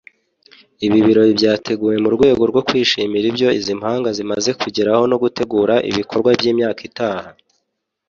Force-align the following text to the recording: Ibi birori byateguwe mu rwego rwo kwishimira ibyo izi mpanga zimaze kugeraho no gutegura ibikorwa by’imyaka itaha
Ibi 0.85 0.99
birori 1.05 1.31
byateguwe 1.39 1.95
mu 2.03 2.09
rwego 2.15 2.41
rwo 2.51 2.61
kwishimira 2.67 3.25
ibyo 3.31 3.47
izi 3.59 3.73
mpanga 3.79 4.09
zimaze 4.17 4.49
kugeraho 4.61 5.03
no 5.11 5.17
gutegura 5.23 5.75
ibikorwa 5.89 6.29
by’imyaka 6.39 6.81
itaha 6.89 7.29